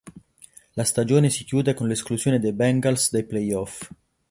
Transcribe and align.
La 0.77 0.83
stagione 0.83 1.29
si 1.29 1.43
chiude 1.43 1.75
con 1.75 1.87
l’esclusione 1.87 2.39
dei 2.39 2.53
Bengals 2.53 3.11
dai 3.11 3.23
Play-off. 3.23 3.87